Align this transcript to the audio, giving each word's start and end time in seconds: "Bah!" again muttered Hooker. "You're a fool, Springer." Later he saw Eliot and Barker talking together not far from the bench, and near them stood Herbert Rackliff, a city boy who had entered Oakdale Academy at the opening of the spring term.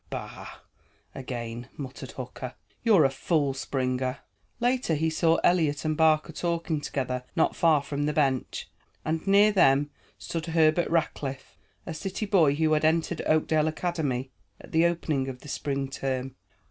"Bah!" 0.09 0.61
again 1.13 1.69
muttered 1.77 2.13
Hooker. 2.13 2.55
"You're 2.81 3.05
a 3.05 3.11
fool, 3.11 3.53
Springer." 3.53 4.17
Later 4.59 4.95
he 4.95 5.11
saw 5.11 5.35
Eliot 5.43 5.85
and 5.85 5.95
Barker 5.95 6.33
talking 6.33 6.81
together 6.81 7.23
not 7.35 7.55
far 7.55 7.83
from 7.83 8.07
the 8.07 8.11
bench, 8.11 8.67
and 9.05 9.27
near 9.27 9.51
them 9.51 9.91
stood 10.17 10.47
Herbert 10.47 10.89
Rackliff, 10.89 11.55
a 11.85 11.93
city 11.93 12.25
boy 12.25 12.55
who 12.55 12.73
had 12.73 12.83
entered 12.83 13.21
Oakdale 13.27 13.67
Academy 13.67 14.31
at 14.59 14.71
the 14.71 14.87
opening 14.87 15.27
of 15.27 15.41
the 15.41 15.47
spring 15.47 15.87
term. 15.87 16.33